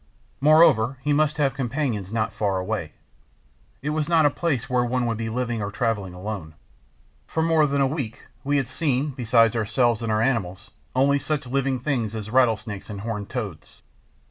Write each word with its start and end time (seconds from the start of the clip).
Moreover, 0.39 0.97
he 1.03 1.13
must 1.13 1.37
have 1.37 1.53
companions 1.53 2.11
not 2.11 2.33
far 2.33 2.57
away; 2.57 2.93
it 3.83 3.91
was 3.91 4.09
not 4.09 4.25
a 4.25 4.31
place 4.31 4.67
where 4.67 4.83
one 4.83 5.05
would 5.05 5.17
be 5.19 5.29
living 5.29 5.61
or 5.61 5.69
traveling 5.69 6.15
alone. 6.15 6.55
For 7.27 7.43
more 7.43 7.67
than 7.67 7.81
a 7.81 7.85
week 7.85 8.25
we 8.43 8.57
had 8.57 8.67
seen, 8.67 9.11
besides 9.11 9.55
ourselves 9.55 10.01
and 10.01 10.11
our 10.11 10.19
animals, 10.23 10.71
only 10.95 11.19
such 11.19 11.45
living 11.45 11.79
things 11.79 12.15
as 12.15 12.31
rattlesnakes 12.31 12.89
and 12.89 13.01
horned 13.01 13.29
toads. 13.29 13.83